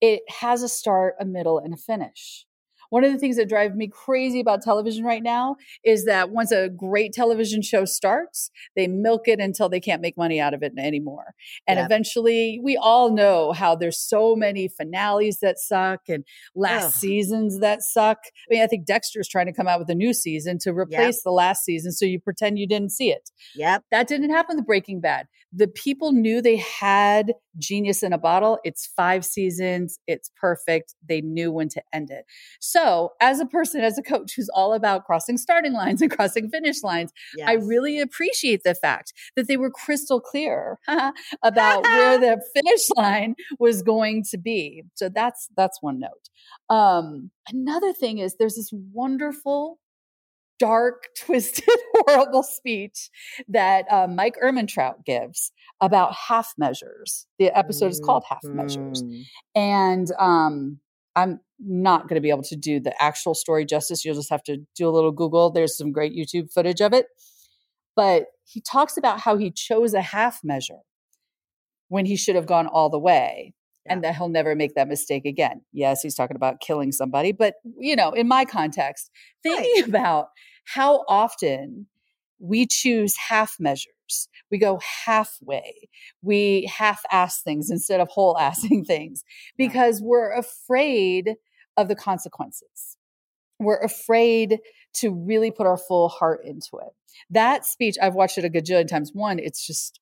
[0.00, 2.46] it has a start, a middle, and a finish.
[2.90, 6.52] One of the things that drive me crazy about television right now is that once
[6.52, 10.62] a great television show starts, they milk it until they can't make money out of
[10.62, 11.34] it anymore.
[11.66, 16.92] And eventually, we all know how there's so many finales that suck and last Ugh.
[16.92, 18.18] seasons that suck.
[18.24, 21.16] I mean, I think Dexter's trying to come out with a new season to replace
[21.16, 21.22] yep.
[21.24, 23.30] the last season so you pretend you didn't see it.
[23.54, 23.84] Yep.
[23.90, 25.26] That didn't happen with Breaking Bad.
[25.52, 28.58] The people knew they had genius in a bottle.
[28.64, 30.94] It's five seasons, it's perfect.
[31.08, 32.24] They knew when to end it.
[32.60, 36.48] So, as a person, as a coach who's all about crossing starting lines and crossing
[36.50, 37.48] finish lines, yes.
[37.48, 40.78] I really appreciate the fact that they were crystal clear
[41.42, 44.84] about where the finish line was going to be.
[44.94, 46.28] So that's that's one note.
[46.68, 49.78] Um, another thing is there's this wonderful
[50.58, 51.64] dark, twisted,
[51.94, 53.10] horrible speech
[53.48, 57.26] that uh, Mike Ehrmantraut gives about half measures.
[57.38, 59.02] The episode is called Half Measures.
[59.02, 59.20] Mm-hmm.
[59.54, 60.80] And um,
[61.14, 64.04] I'm not going to be able to do the actual story justice.
[64.04, 65.50] You'll just have to do a little Google.
[65.50, 67.06] There's some great YouTube footage of it.
[67.94, 70.80] But he talks about how he chose a half measure
[71.88, 73.54] when he should have gone all the way.
[73.86, 73.92] Yeah.
[73.92, 75.62] and that he'll never make that mistake again.
[75.72, 79.10] Yes, he's talking about killing somebody, but you know, in my context,
[79.42, 79.88] thinking right.
[79.88, 80.28] about
[80.64, 81.86] how often
[82.38, 83.92] we choose half measures.
[84.50, 85.88] We go halfway.
[86.22, 89.24] We half ass things instead of whole assing things
[89.56, 91.34] because we're afraid
[91.76, 92.96] of the consequences.
[93.58, 94.58] We're afraid
[94.94, 96.92] to really put our full heart into it.
[97.30, 99.10] That speech, I've watched it a gajillion times.
[99.14, 100.00] One, it's just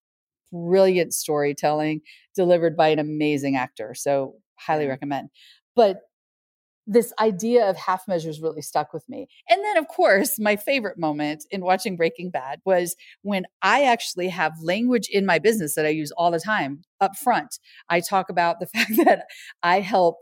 [0.54, 2.00] brilliant storytelling
[2.34, 3.94] delivered by an amazing actor.
[3.94, 5.30] So, highly recommend.
[5.74, 5.98] But
[6.86, 9.26] this idea of half measures really stuck with me.
[9.48, 14.28] And then, of course, my favorite moment in watching Breaking Bad was when I actually
[14.28, 17.58] have language in my business that I use all the time up front.
[17.88, 19.26] I talk about the fact that
[19.62, 20.18] I help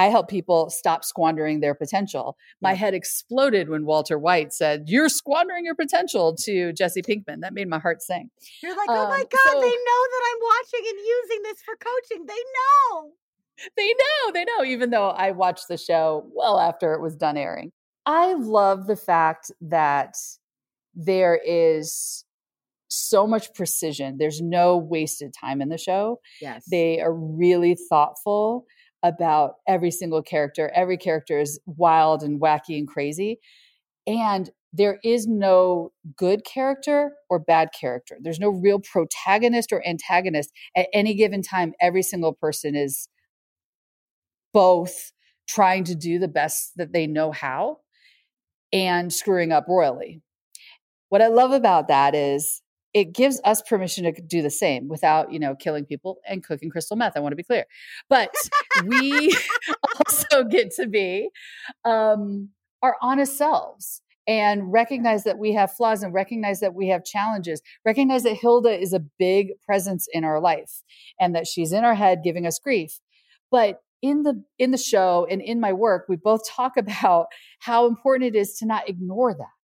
[0.00, 2.38] I help people stop squandering their potential.
[2.62, 7.40] My head exploded when Walter White said, You're squandering your potential to Jesse Pinkman.
[7.42, 8.30] That made my heart sing.
[8.62, 11.60] You're like, Oh um, my God, so, they know that I'm watching and using this
[11.60, 12.24] for coaching.
[12.24, 13.10] They know.
[13.76, 17.36] They know, they know, even though I watched the show well after it was done
[17.36, 17.70] airing.
[18.06, 20.16] I love the fact that
[20.94, 22.24] there is
[22.88, 24.16] so much precision.
[24.16, 26.20] There's no wasted time in the show.
[26.40, 26.64] Yes.
[26.70, 28.64] They are really thoughtful
[29.02, 30.70] about every single character.
[30.74, 33.40] Every character is wild and wacky and crazy.
[34.06, 38.16] And there is no good character or bad character.
[38.20, 40.50] There's no real protagonist or antagonist.
[40.76, 43.08] At any given time, every single person is
[44.52, 45.12] both
[45.48, 47.78] trying to do the best that they know how
[48.72, 50.22] and screwing up royally.
[51.08, 55.32] What I love about that is it gives us permission to do the same without,
[55.32, 57.16] you know, killing people and cooking crystal meth.
[57.16, 57.66] I want to be clear.
[58.08, 58.34] But
[58.84, 59.34] we
[60.06, 61.30] also get to be
[61.84, 62.50] um,
[62.82, 67.62] our honest selves and recognize that we have flaws and recognize that we have challenges.
[67.84, 70.82] Recognize that Hilda is a big presence in our life
[71.18, 73.00] and that she's in our head giving us grief.
[73.50, 77.26] But in the in the show and in my work, we both talk about
[77.60, 79.59] how important it is to not ignore that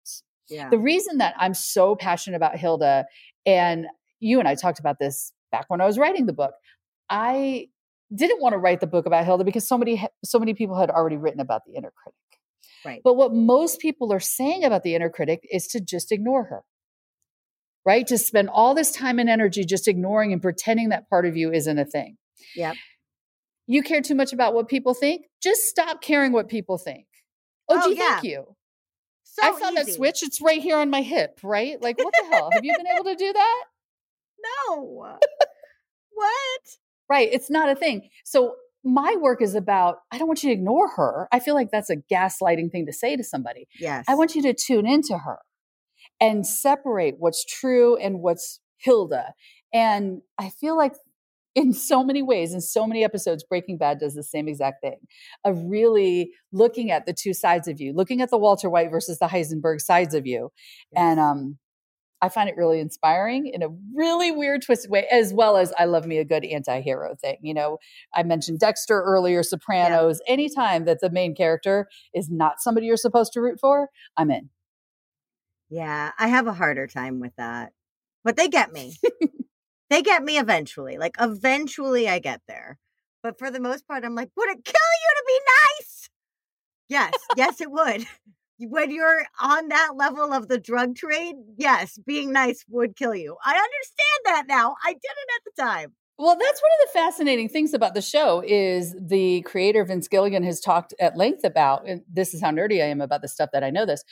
[0.50, 0.70] yeah.
[0.70, 3.06] The reason that I'm so passionate about Hilda,
[3.46, 3.88] and
[4.20, 6.54] you and I talked about this back when I was writing the book,
[7.10, 7.68] I
[8.14, 10.90] didn't want to write the book about Hilda because so many so many people had
[10.90, 12.16] already written about the inner critic.
[12.86, 13.02] Right.
[13.04, 16.62] But what most people are saying about the inner critic is to just ignore her.
[17.84, 18.06] Right?
[18.08, 21.52] To spend all this time and energy just ignoring and pretending that part of you
[21.52, 22.18] isn't a thing.
[22.56, 22.74] Yeah.
[23.68, 25.26] You care too much about what people think?
[25.42, 27.06] Just stop caring what people think.
[27.68, 28.10] Oh, oh gee, yeah.
[28.10, 28.56] thank you.
[29.36, 29.92] So I found easy.
[29.92, 30.24] that switch.
[30.24, 31.82] It's right here on my hip, right?
[31.82, 32.50] Like, what the hell?
[32.54, 33.64] Have you been able to do that?
[34.68, 35.18] No.
[36.14, 36.62] what?
[37.10, 37.28] Right.
[37.32, 38.10] It's not a thing.
[38.24, 41.28] So my work is about I don't want you to ignore her.
[41.32, 43.68] I feel like that's a gaslighting thing to say to somebody.
[43.80, 44.06] Yes.
[44.08, 45.40] I want you to tune into her
[46.22, 49.34] and separate what's true and what's Hilda.
[49.74, 50.94] And I feel like
[51.56, 55.00] in so many ways, in so many episodes, Breaking Bad does the same exact thing
[55.46, 59.20] of really looking at the two sides of you, looking at the Walter White versus
[59.20, 60.52] the Heisenberg sides of you.
[60.92, 61.02] Yes.
[61.02, 61.58] And um,
[62.22, 65.86] I find it really inspiring in a really weird, twisted way, as well as I
[65.86, 67.38] love me a good anti hero thing.
[67.42, 67.78] You know,
[68.14, 70.20] I mentioned Dexter earlier, Sopranos.
[70.28, 70.34] Yeah.
[70.34, 74.50] Anytime that the main character is not somebody you're supposed to root for, I'm in.
[75.70, 77.72] Yeah, I have a harder time with that,
[78.24, 78.96] but they get me.
[79.90, 80.98] They get me eventually.
[80.98, 82.80] Like eventually I get there.
[83.24, 85.40] But for the most part, I'm like, would it kill you to be
[85.80, 86.10] nice?
[86.90, 88.06] Yes, yes, it would.
[88.58, 93.36] When you're on that level of the drug trade, yes, being nice would kill you.
[93.44, 94.78] I understand that now.
[94.82, 95.94] I didn't at the time.
[96.18, 100.44] Well, that's one of the fascinating things about the show is the creator Vince Gilligan
[100.44, 103.50] has talked at length about, and this is how nerdy I am about the stuff
[103.52, 104.06] that I know this.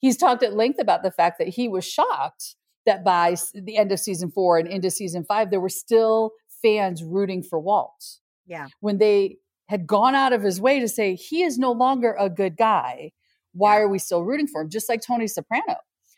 [0.00, 2.56] He's talked at length about the fact that he was shocked
[2.88, 7.04] that by the end of season four and into season five, there were still fans
[7.04, 8.18] rooting for Walt.
[8.46, 8.68] Yeah.
[8.80, 9.36] When they
[9.68, 13.12] had gone out of his way to say, he is no longer a good guy.
[13.52, 13.82] Why yeah.
[13.82, 14.70] are we still rooting for him?
[14.70, 15.76] Just like Tony Soprano.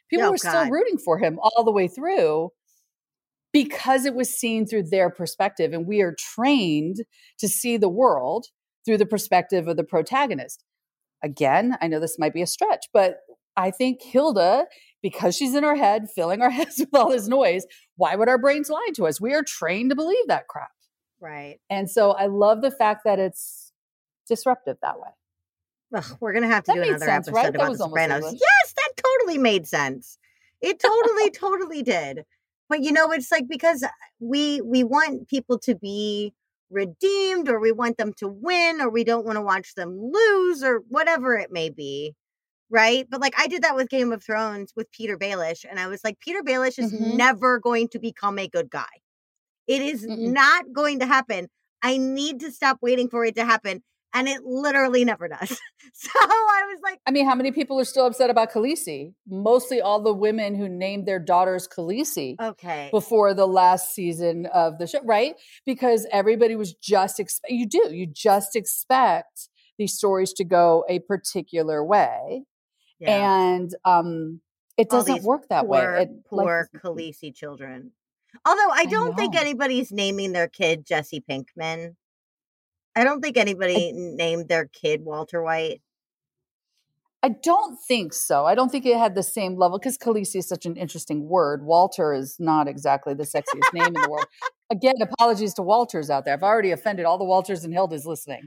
[0.09, 0.51] People oh, were God.
[0.51, 2.51] still rooting for him all the way through
[3.53, 5.73] because it was seen through their perspective.
[5.73, 6.99] And we are trained
[7.39, 8.47] to see the world
[8.85, 10.65] through the perspective of the protagonist.
[11.23, 13.19] Again, I know this might be a stretch, but
[13.57, 14.67] I think Hilda
[15.03, 18.39] because she's in our head, filling our heads with all this noise, why would our
[18.39, 19.21] brains lie to us?
[19.21, 20.71] We are trained to believe that crap.
[21.21, 21.59] Right.
[21.69, 23.73] And so I love the fact that it's
[24.27, 25.11] disruptive that way.
[25.95, 27.55] Ugh, we're gonna have to that do another sense, episode right?
[27.55, 28.33] about The Sopranos.
[28.33, 30.19] Yes, that totally made sense.
[30.61, 32.25] It totally, totally did.
[32.69, 33.85] But you know, it's like because
[34.21, 36.33] we we want people to be
[36.71, 40.63] redeemed, or we want them to win, or we don't want to watch them lose,
[40.63, 42.15] or whatever it may be
[42.71, 43.07] right?
[43.11, 46.03] But like I did that with Game of Thrones with Petyr Baelish, and I was
[46.05, 47.17] like, Petyr Baelish is mm-hmm.
[47.17, 48.85] never going to become a good guy.
[49.67, 51.49] It is not going to happen.
[51.83, 53.83] I need to stop waiting for it to happen.
[54.13, 55.49] And it literally never does.
[55.95, 59.15] so I was like, I mean, how many people are still upset about Khaleesi?
[59.29, 62.89] Mostly all the women who named their daughters Khaleesi okay.
[62.91, 65.37] before the last season of the show, right?
[65.65, 70.99] Because everybody was just expect you do you just expect these stories to go a
[70.99, 72.43] particular way,
[73.01, 73.55] Yeah.
[73.55, 74.41] and um,
[74.77, 76.03] it doesn't work that poor, way.
[76.03, 77.93] It, poor like- Khaleesi children.
[78.45, 81.97] Although I I don't think anybody's naming their kid Jesse Pinkman.
[82.95, 85.81] I don't think anybody named their kid Walter White.
[87.23, 88.47] I don't think so.
[88.47, 91.63] I don't think it had the same level because Khaleesi is such an interesting word.
[91.65, 94.27] Walter is not exactly the sexiest name in the world.
[94.71, 96.33] Again, apologies to Walters out there.
[96.33, 98.47] I've already offended all the Walters and Hildas listening.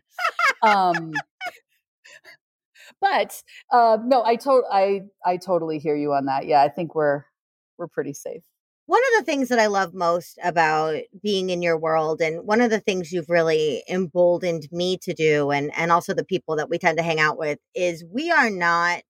[0.63, 1.11] Um,
[3.01, 3.41] but
[3.71, 6.45] uh, no, I to- I I totally hear you on that.
[6.45, 7.25] Yeah, I think we're
[7.77, 8.43] we're pretty safe.
[8.85, 12.59] One of the things that I love most about being in your world, and one
[12.59, 16.69] of the things you've really emboldened me to do, and, and also the people that
[16.69, 19.03] we tend to hang out with, is we are not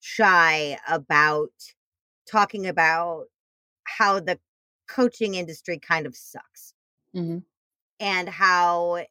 [0.00, 1.50] shy about
[2.28, 3.26] talking about
[3.84, 4.40] how the
[4.88, 6.74] coaching industry kind of sucks
[7.14, 7.44] Mhm.
[8.00, 9.04] and how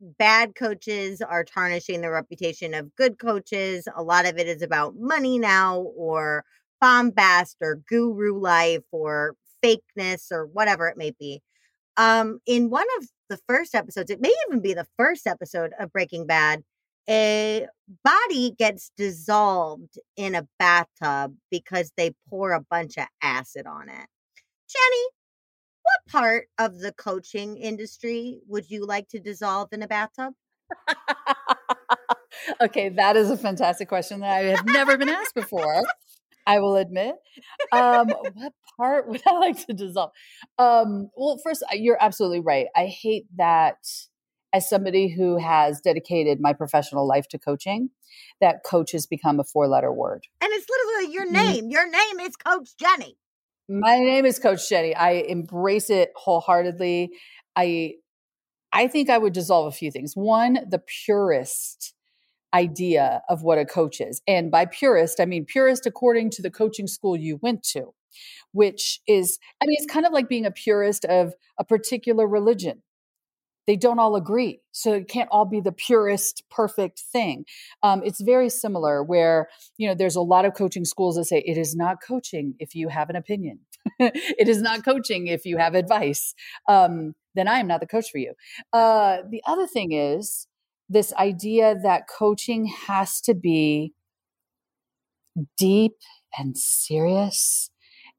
[0.00, 3.86] bad coaches are tarnishing the reputation of good coaches.
[3.96, 6.44] A lot of it is about money now, or
[6.80, 11.42] bombast, or guru life, or fakeness, or whatever it may be.
[11.96, 15.92] Um, in one of the first episodes, it may even be the first episode of
[15.92, 16.62] Breaking Bad,
[17.08, 17.66] a
[18.04, 24.06] body gets dissolved in a bathtub because they pour a bunch of acid on it.
[24.68, 25.06] Jenny,
[26.10, 30.34] part of the coaching industry would you like to dissolve in a bathtub?
[32.60, 35.82] okay, that is a fantastic question that I have never been asked before.
[36.46, 37.14] I will admit.
[37.72, 40.10] Um, what part would I like to dissolve?
[40.58, 42.66] Um, well, first, uh, you're absolutely right.
[42.74, 43.76] I hate that
[44.52, 47.90] as somebody who has dedicated my professional life to coaching,
[48.40, 50.26] that coach has become a four letter word.
[50.40, 51.32] And it's literally your Mm.
[51.32, 51.70] name.
[51.70, 53.16] Your name is Coach Jenny.
[53.72, 54.96] My name is Coach Jenny.
[54.96, 57.12] I embrace it wholeheartedly.
[57.54, 57.94] I
[58.72, 60.14] I think I would dissolve a few things.
[60.16, 61.94] One, the purest
[62.52, 64.22] idea of what a coach is.
[64.26, 67.94] And by purist, I mean purist according to the coaching school you went to,
[68.50, 72.82] which is, I mean, it's kind of like being a purist of a particular religion.
[73.70, 74.58] They don't all agree.
[74.72, 77.44] So it can't all be the purest, perfect thing.
[77.84, 79.46] Um, it's very similar where,
[79.78, 82.74] you know, there's a lot of coaching schools that say it is not coaching if
[82.74, 83.60] you have an opinion.
[84.00, 86.34] it is not coaching if you have advice.
[86.68, 88.34] Um, then I am not the coach for you.
[88.72, 90.48] Uh, the other thing is,
[90.88, 93.92] this idea that coaching has to be
[95.56, 95.92] deep
[96.36, 97.70] and serious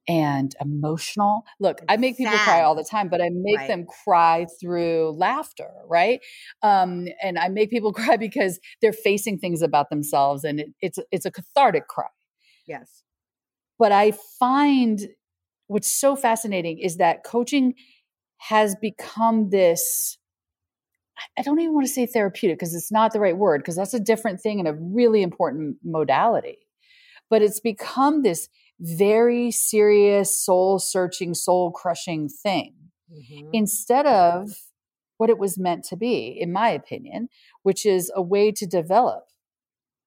[0.08, 1.44] and emotional.
[1.60, 3.68] Look, I make people cry all the time, but I make Right.
[3.68, 6.20] them cry through laughter, right?
[6.64, 11.00] Um, and I make people cry because they're facing things about themselves, and it, it's
[11.12, 12.08] it's a cathartic cry.
[12.68, 13.04] Yes.
[13.80, 15.08] But I find
[15.68, 17.74] what's so fascinating is that coaching
[18.38, 20.18] has become this
[21.38, 23.94] I don't even want to say therapeutic because it's not the right word because that's
[23.94, 26.58] a different thing and a really important modality.
[27.30, 28.50] But it's become this
[28.82, 32.74] very serious, soul searching, soul crushing thing
[33.13, 33.50] Mhm.
[33.54, 34.50] instead of
[35.17, 37.30] what it was meant to be, in my opinion,
[37.62, 39.26] which is a way to develop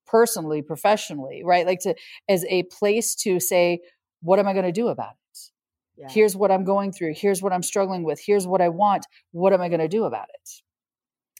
[0.06, 1.66] personally, professionally, right?
[1.66, 1.94] Like to,
[2.28, 3.80] as a place to say,
[4.22, 5.38] what am I going to do about it?
[5.96, 6.08] Yeah.
[6.10, 7.14] Here's what I'm going through.
[7.14, 8.20] Here's what I'm struggling with.
[8.20, 9.06] Here's what I want.
[9.30, 10.50] What am I going to do about it?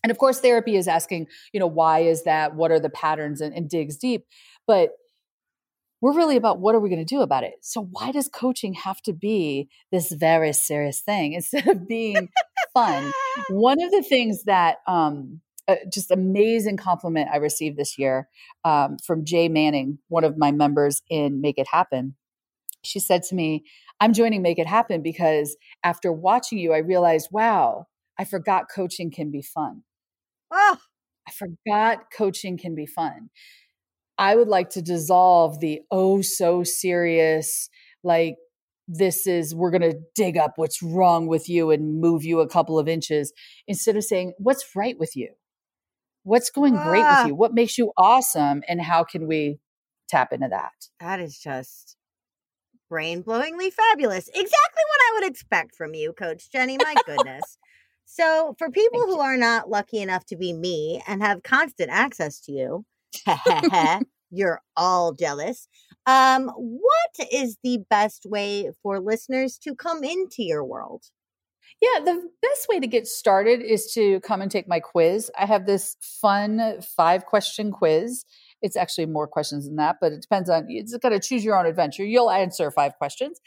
[0.05, 2.55] And of course, therapy is asking, you know, why is that?
[2.55, 4.27] What are the patterns and, and digs deep?
[4.67, 4.91] But
[6.05, 7.55] we're really about what are we going to do about it?
[7.63, 12.29] So why does coaching have to be this very serious thing instead of being
[12.75, 13.11] fun?
[13.49, 18.29] One of the things that um, uh, just amazing compliment I received this year
[18.67, 22.17] um, from Jay Manning, one of my members in Make It Happen.
[22.83, 23.65] She said to me,
[23.99, 27.87] I'm joining Make It Happen because after watching you, I realized, wow,
[28.19, 29.85] I forgot coaching can be fun.
[30.53, 30.77] Oh,
[31.27, 33.31] I forgot coaching can be fun.
[34.19, 37.69] I would like to dissolve the oh so serious,
[38.03, 38.37] like
[38.87, 42.49] this is, we're going to dig up what's wrong with you and move you a
[42.49, 43.33] couple of inches
[43.67, 45.31] instead of saying, what's right with you?
[46.23, 47.23] What's going great Ah.
[47.23, 47.35] with you?
[47.35, 48.63] What makes you awesome?
[48.69, 49.59] And how can we
[50.09, 50.73] tap into that?
[51.01, 51.97] that is just
[52.91, 54.29] brain blowingly fabulous.
[54.29, 56.77] Exactly what I would expect from you, Coach Jenny.
[56.77, 57.59] My goodness.
[58.05, 61.91] so, for people Thank who are not lucky enough to be me and have constant
[61.91, 62.85] access to you,
[64.31, 65.69] you're all jealous.
[66.07, 71.05] Um, what is the best way for listeners to come into your world?
[71.81, 75.31] Yeah, the best way to get started is to come and take my quiz.
[75.39, 78.25] I have this fun five question quiz.
[78.63, 81.59] It's actually more questions than that, but it depends on it's got to choose your
[81.59, 82.05] own adventure.
[82.05, 83.41] You'll answer five questions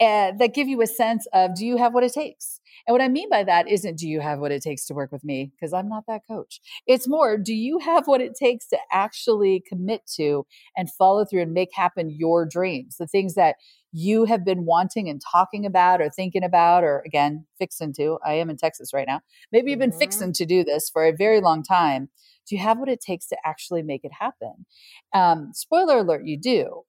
[0.00, 2.60] uh, that give you a sense of do you have what it takes?
[2.86, 5.12] And what I mean by that isn't do you have what it takes to work
[5.12, 5.52] with me?
[5.54, 6.60] Because I'm not that coach.
[6.86, 10.44] It's more do you have what it takes to actually commit to
[10.76, 13.56] and follow through and make happen your dreams, the things that
[13.96, 18.32] you have been wanting and talking about or thinking about or again fixing to i
[18.32, 19.20] am in texas right now
[19.52, 20.00] maybe you've been mm-hmm.
[20.00, 22.08] fixing to do this for a very long time
[22.48, 24.66] do you have what it takes to actually make it happen
[25.14, 26.82] um, spoiler alert you do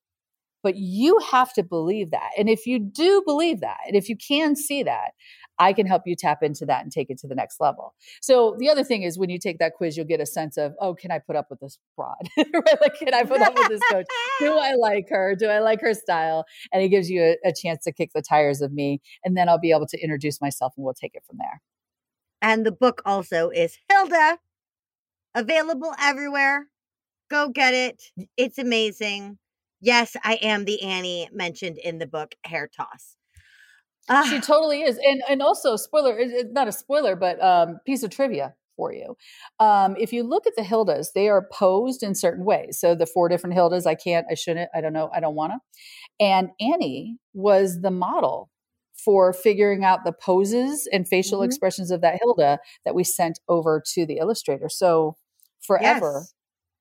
[0.63, 4.15] but you have to believe that and if you do believe that and if you
[4.17, 5.11] can see that
[5.57, 7.93] I can help you tap into that and take it to the next level.
[8.21, 10.73] So the other thing is when you take that quiz, you'll get a sense of,
[10.79, 12.81] oh, can I put up with this right?
[12.81, 14.05] Like, can I put up with this coach?
[14.39, 15.35] Do I like her?
[15.37, 16.45] Do I like her style?
[16.73, 19.01] And it gives you a, a chance to kick the tires of me.
[19.23, 21.61] And then I'll be able to introduce myself and we'll take it from there.
[22.41, 24.39] And the book also is Hilda,
[25.35, 26.67] available everywhere.
[27.29, 28.01] Go get it.
[28.37, 29.37] It's amazing.
[29.81, 33.17] Yes, I am the Annie mentioned in the book Hair Toss.
[34.09, 34.25] Ah.
[34.29, 34.97] She totally is.
[34.97, 36.17] And and also spoiler,
[36.51, 39.15] not a spoiler, but um piece of trivia for you.
[39.59, 42.79] Um, if you look at the Hildas, they are posed in certain ways.
[42.79, 45.53] So the four different Hildas, I can't, I shouldn't, I don't know, I don't want
[45.53, 45.59] to.
[46.19, 48.49] And Annie was the model
[48.93, 51.45] for figuring out the poses and facial mm-hmm.
[51.45, 54.69] expressions of that Hilda that we sent over to the illustrator.
[54.69, 55.15] So
[55.65, 56.21] forever.
[56.21, 56.33] Yes.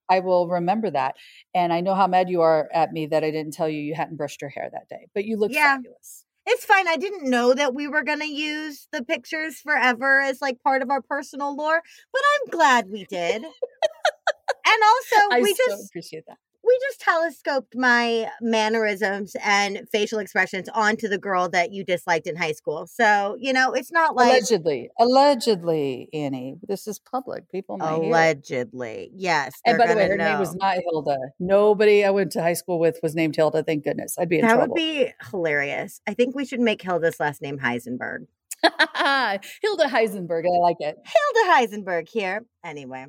[0.07, 1.15] I will remember that.
[1.53, 3.95] And I know how mad you are at me that I didn't tell you you
[3.95, 5.75] hadn't brushed your hair that day, but you look yeah.
[5.75, 6.25] fabulous.
[6.47, 6.87] It's fine.
[6.87, 10.83] I didn't know that we were going to use the pictures forever as like part
[10.83, 11.81] of our personal lore,
[12.13, 13.37] but I'm glad we did.
[13.37, 20.19] and also, I we so just appreciate that we just telescoped my mannerisms and facial
[20.19, 22.87] expressions onto the girl that you disliked in high school.
[22.87, 26.57] So, you know, it's not like allegedly, allegedly, Annie.
[26.67, 27.49] This is public.
[27.51, 29.19] People allegedly, hear.
[29.31, 29.53] yes.
[29.65, 30.31] And by the way, her know.
[30.31, 31.17] name was not Hilda.
[31.39, 33.63] Nobody I went to high school with was named Hilda.
[33.63, 34.15] Thank goodness.
[34.17, 34.73] I'd be in that trouble.
[34.73, 36.01] would be hilarious.
[36.07, 38.27] I think we should make Hilda's last name Heisenberg.
[38.63, 40.43] Hilda Heisenberg.
[40.45, 40.97] I like it.
[41.05, 42.45] Hilda Heisenberg here.
[42.63, 43.07] Anyway.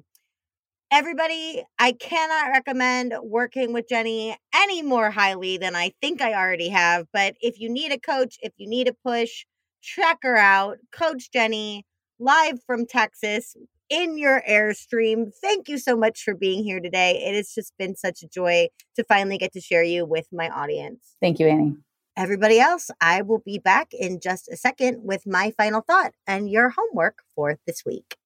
[0.93, 6.69] Everybody, I cannot recommend working with Jenny any more highly than I think I already
[6.69, 7.07] have.
[7.13, 9.47] But if you need a coach, if you need a push,
[9.83, 10.79] check her out.
[10.93, 11.85] Coach Jenny,
[12.21, 13.57] live from Texas
[13.91, 15.33] in your Airstream.
[15.41, 17.21] Thank you so much for being here today.
[17.21, 20.49] It has just been such a joy to finally get to share you with my
[20.49, 21.17] audience.
[21.21, 21.75] Thank you, Annie.
[22.17, 26.49] Everybody else, I will be back in just a second with my final thought and
[26.49, 28.17] your homework for this week.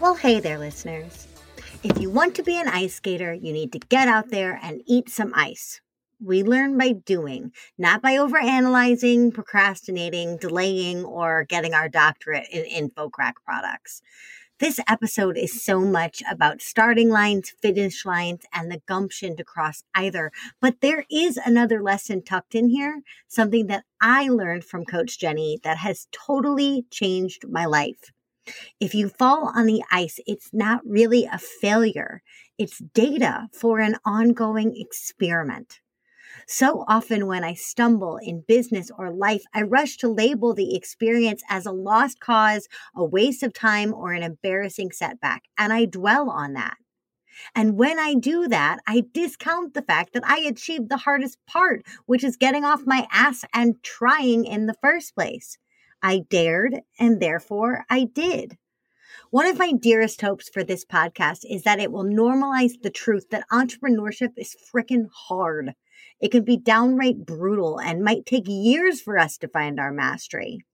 [0.00, 1.28] Well, hey there, listeners.
[1.82, 4.80] If you want to be an ice skater, you need to get out there and
[4.86, 5.82] eat some ice.
[6.24, 13.34] We learn by doing, not by overanalyzing, procrastinating, delaying, or getting our doctorate in InfoCrack
[13.44, 14.00] products.
[14.58, 19.82] This episode is so much about starting lines, finish lines, and the gumption to cross
[19.94, 20.32] either.
[20.62, 25.60] But there is another lesson tucked in here, something that I learned from Coach Jenny
[25.62, 28.12] that has totally changed my life.
[28.80, 32.22] If you fall on the ice, it's not really a failure.
[32.58, 35.80] It's data for an ongoing experiment.
[36.46, 41.42] So often, when I stumble in business or life, I rush to label the experience
[41.48, 45.44] as a lost cause, a waste of time, or an embarrassing setback.
[45.56, 46.76] And I dwell on that.
[47.54, 51.84] And when I do that, I discount the fact that I achieved the hardest part,
[52.06, 55.56] which is getting off my ass and trying in the first place.
[56.02, 58.56] I dared, and therefore I did.
[59.30, 63.28] One of my dearest hopes for this podcast is that it will normalize the truth
[63.30, 65.74] that entrepreneurship is freaking hard.
[66.20, 70.64] It can be downright brutal and might take years for us to find our mastery.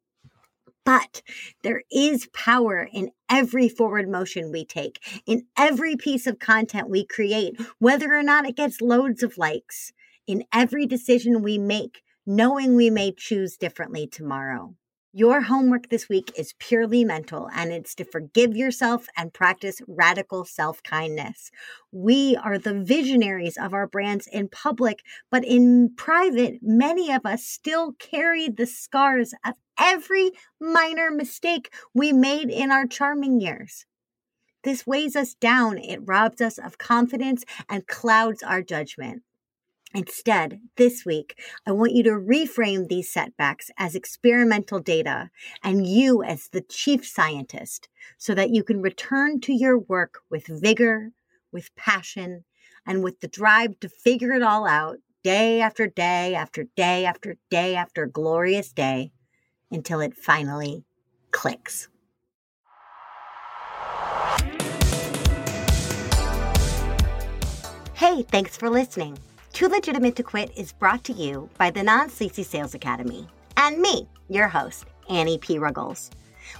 [0.84, 1.22] But
[1.62, 7.04] there is power in every forward motion we take, in every piece of content we
[7.04, 9.92] create, whether or not it gets loads of likes,
[10.26, 14.74] in every decision we make, knowing we may choose differently tomorrow.
[15.18, 20.44] Your homework this week is purely mental, and it's to forgive yourself and practice radical
[20.44, 21.50] self kindness.
[21.90, 27.46] We are the visionaries of our brands in public, but in private, many of us
[27.46, 33.86] still carry the scars of every minor mistake we made in our charming years.
[34.64, 39.22] This weighs us down, it robs us of confidence, and clouds our judgment.
[39.94, 45.30] Instead, this week, I want you to reframe these setbacks as experimental data
[45.62, 50.46] and you as the chief scientist so that you can return to your work with
[50.46, 51.12] vigor,
[51.52, 52.44] with passion,
[52.84, 57.36] and with the drive to figure it all out day after day after day after
[57.50, 59.12] day after glorious day
[59.70, 60.84] until it finally
[61.30, 61.88] clicks.
[67.94, 69.18] Hey, thanks for listening.
[69.56, 73.26] Too Legitimate to Quit is brought to you by the Non Sleazy Sales Academy
[73.56, 75.58] and me, your host, Annie P.
[75.58, 76.10] Ruggles.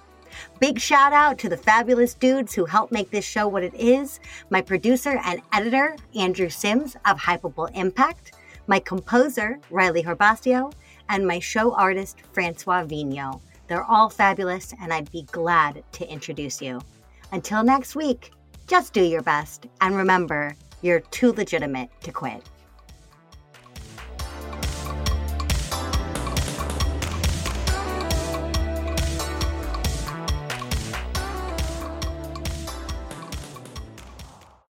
[0.59, 4.19] Big shout out to the fabulous dudes who helped make this show what it is
[4.51, 8.33] my producer and editor, Andrew Sims of Hypable Impact,
[8.67, 10.71] my composer, Riley Herbastio,
[11.13, 13.39] and my show artist, Francois Vigneault.
[13.67, 16.81] They're all fabulous, and I'd be glad to introduce you.
[17.31, 18.31] Until next week,
[18.65, 22.41] just do your best, and remember, you're too legitimate to quit.